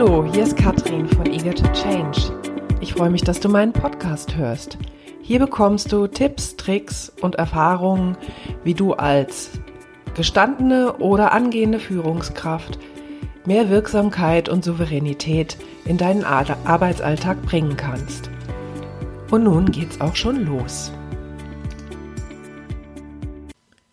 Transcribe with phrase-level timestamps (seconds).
[0.00, 2.32] Hallo, hier ist Katrin von Eager to Change.
[2.80, 4.78] Ich freue mich, dass du meinen Podcast hörst.
[5.22, 8.16] Hier bekommst du Tipps, Tricks und Erfahrungen,
[8.62, 9.50] wie du als
[10.14, 12.78] gestandene oder angehende Führungskraft
[13.44, 18.30] mehr Wirksamkeit und Souveränität in deinen Arbeitsalltag bringen kannst.
[19.32, 20.92] Und nun geht's auch schon los.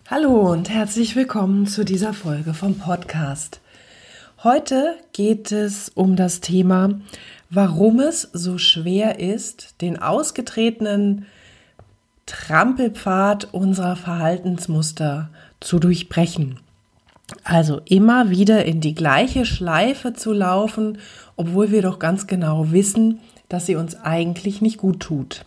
[0.08, 3.60] Hallo und herzlich willkommen zu dieser Folge vom Podcast.
[4.44, 6.90] Heute geht es um das Thema,
[7.50, 11.26] warum es so schwer ist, den ausgetretenen
[12.26, 15.30] Trampelpfad unserer Verhaltensmuster
[15.62, 16.60] zu durchbrechen.
[17.44, 20.98] Also immer wieder in die gleiche Schleife zu laufen,
[21.38, 25.46] obwohl wir doch ganz genau wissen, dass sie uns eigentlich nicht gut tut.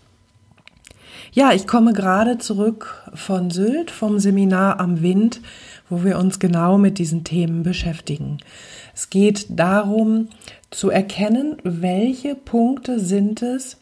[1.32, 5.40] Ja, ich komme gerade zurück von Sylt, vom Seminar am Wind,
[5.90, 8.38] wo wir uns genau mit diesen Themen beschäftigen.
[8.94, 10.28] Es geht darum
[10.70, 13.78] zu erkennen, welche Punkte sind es,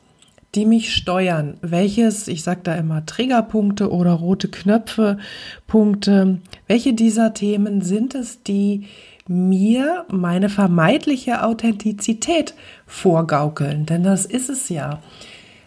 [0.54, 1.58] die mich steuern.
[1.60, 5.18] Welches, ich sage da immer Triggerpunkte oder rote Knöpfe,
[5.66, 8.86] Punkte, welche dieser Themen sind es, die
[9.28, 12.54] mir meine vermeintliche Authentizität
[12.86, 13.86] vorgaukeln?
[13.86, 15.00] Denn das ist es ja.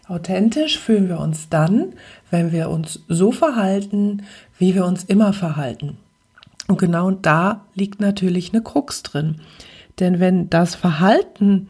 [0.08, 1.94] Authentisch fühlen wir uns dann,
[2.32, 4.24] wenn wir uns so verhalten,
[4.58, 5.98] wie wir uns immer verhalten.
[6.70, 9.42] Und genau da liegt natürlich eine Krux drin.
[10.00, 11.68] Denn wenn das Verhalten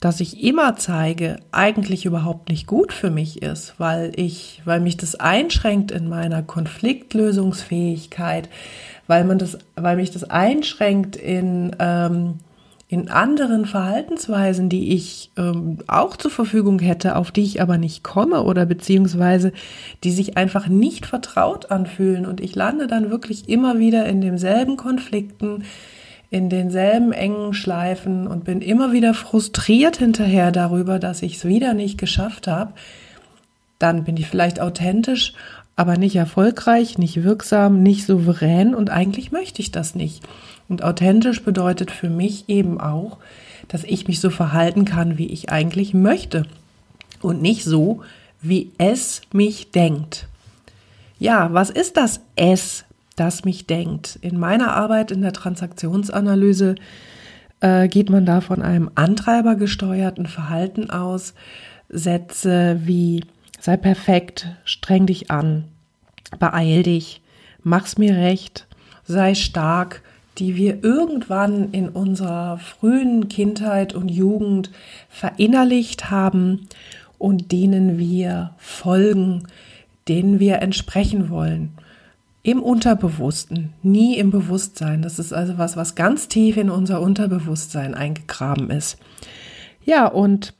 [0.00, 4.98] das ich immer zeige, eigentlich überhaupt nicht gut für mich ist, weil ich, weil mich
[4.98, 8.48] das einschränkt in meiner Konfliktlösungsfähigkeit,
[9.06, 12.34] weil man das, weil mich das einschränkt in ähm,
[12.88, 18.04] in anderen Verhaltensweisen, die ich ähm, auch zur Verfügung hätte, auf die ich aber nicht
[18.04, 19.52] komme oder beziehungsweise
[20.04, 22.26] die sich einfach nicht vertraut anfühlen.
[22.26, 25.64] Und ich lande dann wirklich immer wieder in demselben Konflikten,
[26.30, 31.74] in denselben engen Schleifen und bin immer wieder frustriert hinterher darüber, dass ich es wieder
[31.74, 32.72] nicht geschafft habe,
[33.80, 35.34] dann bin ich vielleicht authentisch,
[35.76, 40.24] aber nicht erfolgreich, nicht wirksam, nicht souverän und eigentlich möchte ich das nicht.
[40.68, 43.18] Und authentisch bedeutet für mich eben auch,
[43.68, 46.46] dass ich mich so verhalten kann, wie ich eigentlich möchte
[47.20, 48.02] und nicht so,
[48.40, 50.26] wie es mich denkt.
[51.18, 52.84] Ja, was ist das Es,
[53.16, 54.18] das mich denkt.
[54.22, 56.74] In meiner Arbeit in der Transaktionsanalyse
[57.60, 61.34] äh, geht man da von einem antreibergesteuerten Verhalten aus.
[61.88, 63.22] Sätze wie
[63.66, 65.64] sei perfekt, streng dich an,
[66.38, 67.20] beeil dich,
[67.64, 68.68] mach's mir recht,
[69.02, 70.02] sei stark,
[70.38, 74.70] die wir irgendwann in unserer frühen Kindheit und Jugend
[75.08, 76.68] verinnerlicht haben
[77.18, 79.48] und denen wir folgen,
[80.06, 81.72] denen wir entsprechen wollen
[82.44, 85.02] im Unterbewussten, nie im Bewusstsein.
[85.02, 88.96] Das ist also was, was ganz tief in unser Unterbewusstsein eingegraben ist.
[89.84, 90.54] Ja, und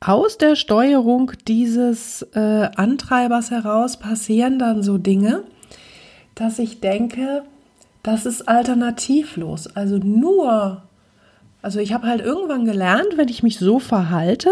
[0.00, 5.42] aus der Steuerung dieses äh, Antreibers heraus passieren dann so Dinge,
[6.34, 7.42] dass ich denke,
[8.02, 9.66] das ist alternativlos.
[9.66, 10.82] Also nur,
[11.62, 14.50] also ich habe halt irgendwann gelernt, wenn ich mich so verhalte,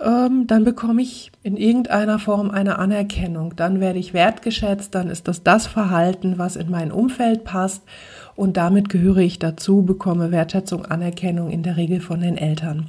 [0.00, 3.56] ähm, dann bekomme ich in irgendeiner Form eine Anerkennung.
[3.56, 7.82] Dann werde ich wertgeschätzt, dann ist das das Verhalten, was in mein Umfeld passt
[8.36, 12.86] und damit gehöre ich dazu, bekomme Wertschätzung, Anerkennung in der Regel von den Eltern.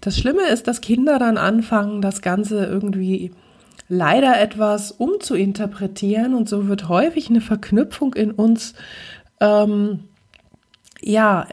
[0.00, 3.32] Das Schlimme ist, dass Kinder dann anfangen, das Ganze irgendwie
[3.88, 8.74] leider etwas umzuinterpretieren und so wird häufig eine Verknüpfung in uns
[9.40, 10.00] ähm,
[11.02, 11.46] ja,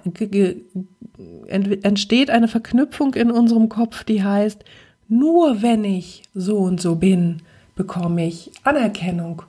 [1.81, 4.64] entsteht eine Verknüpfung in unserem Kopf, die heißt,
[5.08, 7.42] nur wenn ich so und so bin,
[7.75, 9.44] bekomme ich Anerkennung.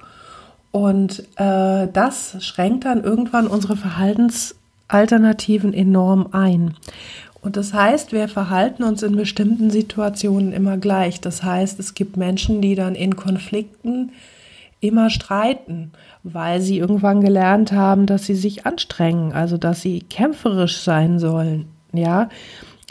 [0.70, 6.74] Und äh, das schränkt dann irgendwann unsere Verhaltensalternativen enorm ein.
[7.48, 11.18] Und das heißt, wir verhalten uns in bestimmten Situationen immer gleich.
[11.22, 14.12] Das heißt, es gibt Menschen, die dann in Konflikten
[14.80, 15.92] immer streiten,
[16.24, 21.68] weil sie irgendwann gelernt haben, dass sie sich anstrengen, also dass sie kämpferisch sein sollen.
[21.94, 22.28] Ja,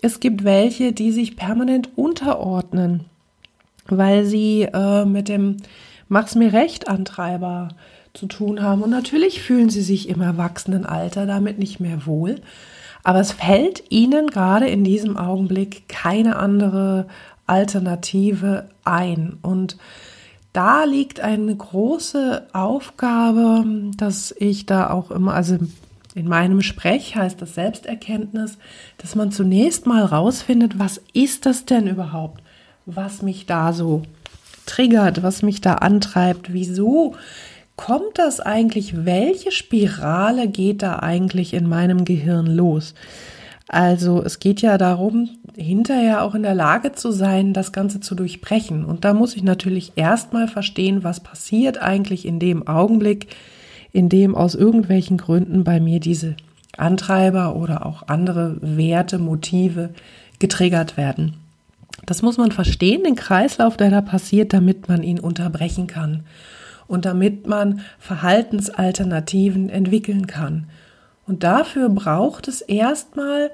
[0.02, 3.02] es gibt welche, die sich permanent unterordnen,
[3.86, 5.58] weil sie äh, mit dem
[6.08, 7.68] Mach's mir recht Antreiber
[8.16, 8.81] zu tun haben.
[8.81, 12.42] Und natürlich fühlen sie sich im Erwachsenenalter damit nicht mehr wohl.
[13.07, 17.07] Aber es fällt ihnen gerade in diesem Augenblick keine andere
[17.45, 19.38] Alternative ein.
[19.42, 19.77] Und
[20.51, 23.63] da liegt eine große Aufgabe,
[23.95, 25.57] dass ich da auch immer, also
[26.15, 28.57] in meinem Sprech heißt das Selbsterkenntnis,
[28.98, 32.44] dass man zunächst mal rausfindet, was ist das denn überhaupt,
[32.86, 34.01] was mich da so
[34.65, 37.15] triggert, was mich da antreibt, wieso
[37.78, 42.94] kommt das eigentlich, welche Spirale geht da eigentlich in meinem Gehirn los?
[43.70, 48.16] Also es geht ja darum, hinterher auch in der Lage zu sein, das Ganze zu
[48.16, 48.84] durchbrechen.
[48.84, 53.28] Und da muss ich natürlich erstmal verstehen, was passiert eigentlich in dem Augenblick,
[53.92, 56.36] in dem aus irgendwelchen Gründen bei mir diese
[56.78, 59.90] Antreiber oder auch andere Werte, Motive
[60.40, 61.34] getriggert werden.
[62.06, 66.24] Das muss man verstehen, den Kreislauf, der da passiert, damit man ihn unterbrechen kann
[66.88, 70.68] und damit man Verhaltensalternativen entwickeln kann.
[71.25, 73.51] Und dafür braucht es erstmal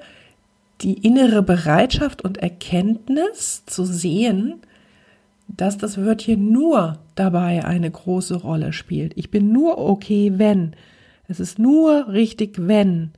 [0.80, 4.60] die innere Bereitschaft und Erkenntnis zu sehen,
[5.48, 9.12] dass das Wörtchen nur dabei eine große Rolle spielt.
[9.16, 10.74] Ich bin nur okay, wenn.
[11.28, 13.12] Es ist nur richtig, wenn.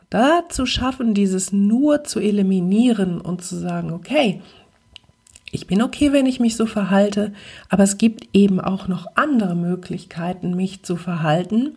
[0.00, 4.40] Und da zu schaffen, dieses nur zu eliminieren und zu sagen, okay,
[5.50, 7.32] ich bin okay, wenn ich mich so verhalte,
[7.68, 11.76] aber es gibt eben auch noch andere Möglichkeiten, mich zu verhalten.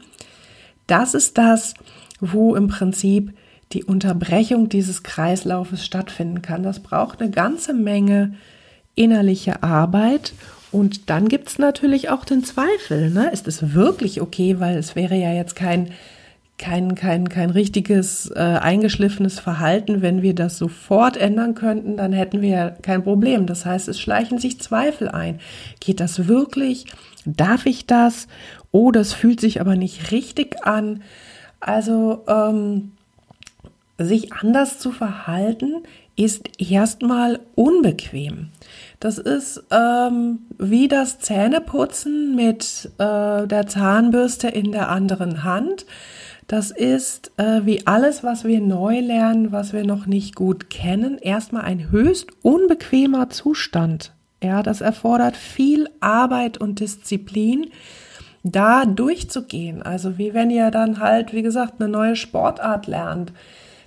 [0.87, 1.73] Das ist das,
[2.19, 3.33] wo im Prinzip
[3.71, 6.63] die Unterbrechung dieses Kreislaufes stattfinden kann.
[6.63, 8.35] Das braucht eine ganze Menge
[8.95, 10.33] innerliche Arbeit.
[10.71, 13.09] Und dann gibt es natürlich auch den Zweifel.
[13.09, 13.29] Ne?
[13.31, 14.59] Ist es wirklich okay?
[14.59, 15.91] Weil es wäre ja jetzt kein,
[16.61, 20.01] kein, kein, kein richtiges äh, eingeschliffenes Verhalten.
[20.01, 23.47] Wenn wir das sofort ändern könnten, dann hätten wir kein Problem.
[23.47, 25.39] Das heißt, es schleichen sich Zweifel ein.
[25.79, 26.85] Geht das wirklich?
[27.25, 28.27] Darf ich das?
[28.71, 31.01] Oh, das fühlt sich aber nicht richtig an.
[31.59, 32.91] Also ähm,
[33.97, 35.83] sich anders zu verhalten
[36.15, 38.49] ist erstmal unbequem.
[38.99, 45.87] Das ist ähm, wie das Zähneputzen mit äh, der Zahnbürste in der anderen Hand.
[46.51, 51.17] Das ist äh, wie alles, was wir neu lernen, was wir noch nicht gut kennen,
[51.17, 54.11] erstmal ein höchst unbequemer Zustand.
[54.43, 57.67] Ja, das erfordert viel Arbeit und Disziplin,
[58.43, 59.81] da durchzugehen.
[59.81, 63.31] Also wie wenn ihr dann halt, wie gesagt, eine neue Sportart lernt.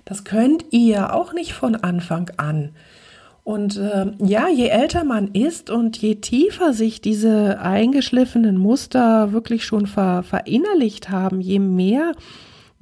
[0.03, 2.69] Das könnt ihr auch nicht von Anfang an.
[3.43, 9.65] Und äh, ja, je älter man ist und je tiefer sich diese eingeschliffenen Muster wirklich
[9.65, 12.13] schon ver verinnerlicht haben, je mehr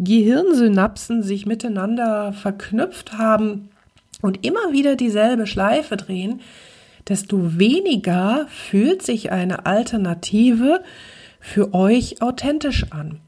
[0.04, 3.70] Gehirnsynapsen sich miteinander verknüpft haben
[4.22, 6.42] und immer wieder dieselbe Schleife drehen,
[7.08, 10.82] desto weniger fühlt sich eine Alternative
[11.40, 13.20] für euch authentisch an.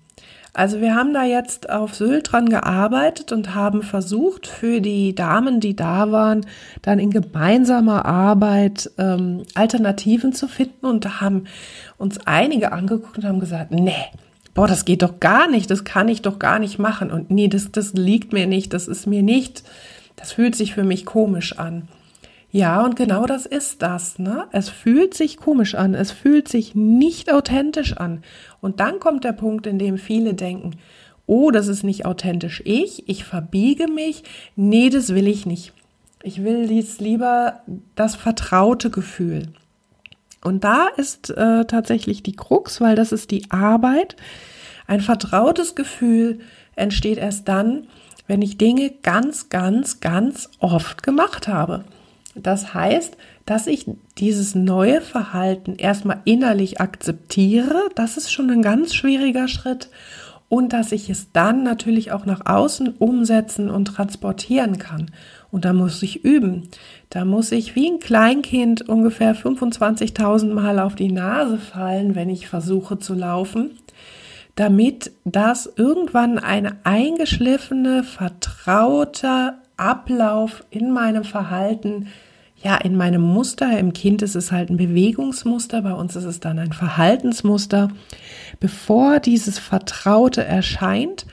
[0.55, 5.59] Also wir haben da jetzt auf Sylt dran gearbeitet und haben versucht, für die Damen,
[5.59, 6.45] die da waren,
[6.81, 10.85] dann in gemeinsamer Arbeit ähm, Alternativen zu finden.
[10.85, 11.43] Und da haben
[11.97, 13.91] uns einige angeguckt und haben gesagt, nee,
[14.55, 17.11] boah, das geht doch gar nicht, das kann ich doch gar nicht machen.
[17.11, 19.63] Und nee, das, das liegt mir nicht, das ist mir nicht,
[20.15, 21.87] das fühlt sich für mich komisch an.
[22.51, 24.17] Ja, und genau das ist das.
[24.17, 24.45] Ne?
[24.53, 28.23] Es fühlt sich komisch an, es fühlt sich nicht authentisch an.
[28.61, 30.71] Und dann kommt der Punkt, in dem viele denken,
[31.27, 34.23] oh, das ist nicht authentisch ich, ich verbiege mich,
[34.55, 35.73] nee, das will ich nicht.
[36.23, 37.61] Ich will jetzt lieber
[37.95, 39.49] das vertraute Gefühl.
[40.45, 44.15] Und da ist äh, tatsächlich die Krux, weil das ist die Arbeit.
[44.85, 46.39] Ein vertrautes Gefühl
[46.75, 47.87] entsteht erst dann,
[48.27, 51.83] wenn ich Dinge ganz, ganz, ganz oft gemacht habe.
[52.35, 53.87] Das heißt, dass ich
[54.19, 59.89] dieses neue Verhalten erstmal innerlich akzeptiere, das ist schon ein ganz schwieriger Schritt
[60.55, 65.11] und dass ich es dann natürlich auch nach außen umsetzen und transportieren kann.
[65.51, 66.69] Und da muss ich üben.
[67.09, 72.47] Da muss ich wie ein Kleinkind ungefähr 25.000 Mal auf die Nase fallen, wenn ich
[72.47, 73.71] versuche zu laufen,
[74.55, 82.07] damit das irgendwann eine eingeschliffene, vertrauter Ablauf in meinem Verhalten
[82.65, 86.39] ja, in meinem Muster, im Kind ist es halt ein Bewegungsmuster, bei uns ist es
[86.39, 87.89] dann ein Verhaltensmuster.
[88.59, 91.25] Bevor dieses Vertraute erscheint,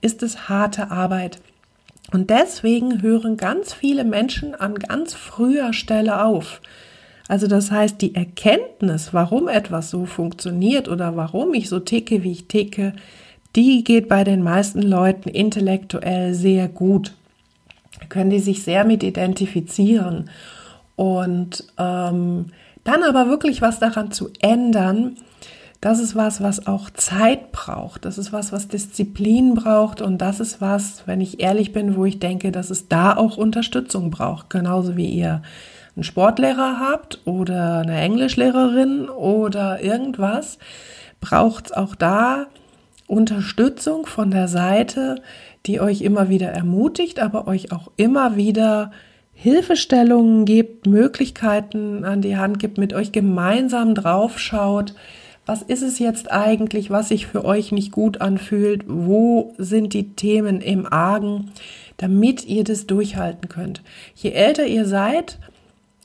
[0.00, 1.40] ist es harte Arbeit.
[2.12, 6.60] Und deswegen hören ganz viele Menschen an ganz früher Stelle auf.
[7.28, 12.32] Also das heißt, die Erkenntnis, warum etwas so funktioniert oder warum ich so ticke, wie
[12.32, 12.94] ich ticke,
[13.54, 17.14] die geht bei den meisten Leuten intellektuell sehr gut.
[18.00, 20.30] Da können die sich sehr mit identifizieren.
[20.96, 22.46] Und ähm,
[22.82, 25.16] dann aber wirklich was daran zu ändern,
[25.80, 28.04] das ist was, was auch Zeit braucht.
[28.04, 30.02] Das ist was, was Disziplin braucht.
[30.02, 33.38] Und das ist was, wenn ich ehrlich bin, wo ich denke, dass es da auch
[33.38, 34.50] Unterstützung braucht.
[34.50, 35.42] Genauso wie ihr
[35.96, 40.58] einen Sportlehrer habt oder eine Englischlehrerin oder irgendwas,
[41.20, 42.46] braucht es auch da
[43.06, 45.16] Unterstützung von der Seite,
[45.66, 48.92] die euch immer wieder ermutigt, aber euch auch immer wieder
[49.32, 54.94] Hilfestellungen gibt, Möglichkeiten an die Hand gibt, mit euch gemeinsam draufschaut,
[55.50, 60.14] was ist es jetzt eigentlich, was sich für euch nicht gut anfühlt, wo sind die
[60.14, 61.50] Themen im Argen,
[61.96, 63.82] damit ihr das durchhalten könnt.
[64.14, 65.40] Je älter ihr seid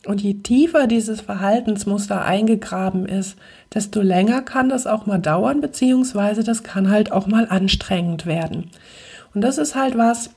[0.08, 3.38] und je tiefer dieses Verhaltensmuster eingegraben ist,
[3.72, 8.72] desto länger kann das auch mal dauern, beziehungsweise das kann halt auch mal anstrengend werden.
[9.36, 10.32] Und das ist halt was,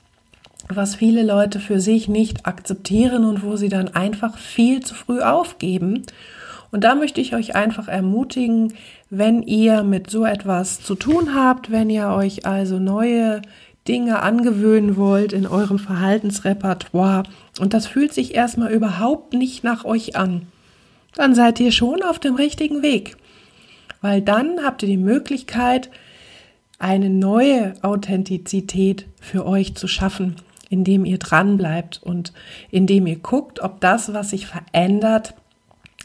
[0.68, 5.22] was viele Leute für sich nicht akzeptieren und wo sie dann einfach viel zu früh
[5.22, 6.02] aufgeben.
[6.70, 8.74] Und da möchte ich euch einfach ermutigen,
[9.10, 13.42] wenn ihr mit so etwas zu tun habt, wenn ihr euch also neue
[13.86, 17.22] Dinge angewöhnen wollt in eurem Verhaltensrepertoire
[17.58, 20.42] und das fühlt sich erstmal überhaupt nicht nach euch an,
[21.14, 23.16] dann seid ihr schon auf dem richtigen Weg.
[24.00, 25.90] Weil dann habt ihr die Möglichkeit,
[26.78, 30.36] eine neue Authentizität für euch zu schaffen
[30.70, 32.32] indem ihr dran bleibt und
[32.70, 35.34] indem ihr guckt, ob das, was sich verändert,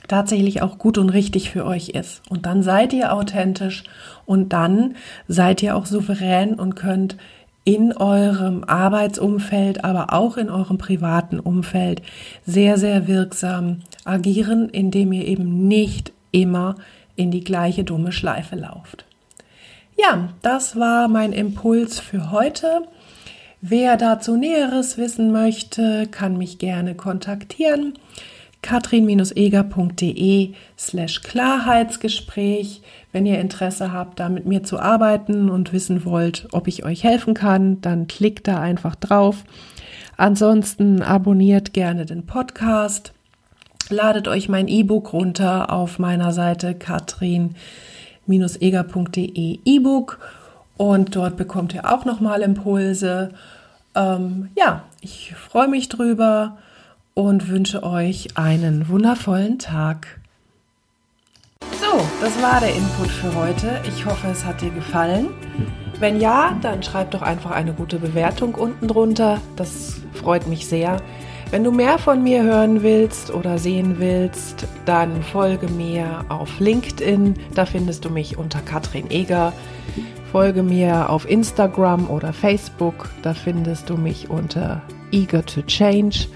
[0.08, 2.22] tatsächlich auch gut und richtig für euch ist.
[2.30, 3.84] Und dann seid ihr authentisch
[4.26, 4.96] und dann
[5.28, 7.18] seid ihr auch souverän und könnt
[7.66, 12.02] in eurem Arbeitsumfeld, aber auch in eurem privaten Umfeld
[12.46, 16.76] sehr, sehr wirksam agieren, indem ihr eben nicht immer
[17.16, 19.06] in die gleiche dumme Schleife lauft.
[19.98, 22.82] Ja, das war mein Impuls für heute.
[23.62, 27.94] Wer dazu Näheres wissen möchte, kann mich gerne kontaktieren.
[28.64, 32.82] katrin-eger.de slash Klarheitsgespräch.
[33.12, 37.04] Wenn ihr Interesse habt, da mit mir zu arbeiten und wissen wollt, ob ich euch
[37.04, 39.44] helfen kann, dann klickt da einfach drauf.
[40.18, 43.14] Ansonsten abonniert gerne den Podcast.
[43.90, 50.18] Ladet euch mein E-Book runter auf meiner Seite katrin-eger.de E-Book
[50.78, 53.32] und dort bekommt ihr auch nochmal Impulse.
[53.94, 56.58] Ähm, ja, ich freue mich drüber
[57.14, 60.20] und wünsche euch einen wundervollen Tag.
[61.80, 63.80] So, das war der Input für heute.
[63.88, 65.30] Ich hoffe, es hat dir gefallen.
[66.00, 69.40] Wenn ja, dann schreib doch einfach eine gute Bewertung unten drunter.
[69.56, 70.98] Das freut mich sehr.
[71.52, 77.36] Wenn du mehr von mir hören willst oder sehen willst, dann folge mir auf LinkedIn.
[77.54, 79.54] Da findest du mich unter Katrin Eger.
[80.32, 83.12] Folge mir auf Instagram oder Facebook.
[83.22, 86.28] Da findest du mich unter Eager to Change.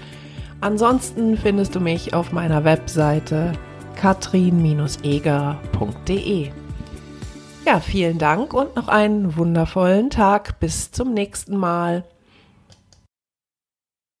[0.60, 3.52] Ansonsten findest du mich auf meiner Webseite
[3.96, 6.50] katrin-eger.de.
[7.64, 10.58] Ja, vielen Dank und noch einen wundervollen Tag.
[10.58, 12.04] Bis zum nächsten Mal.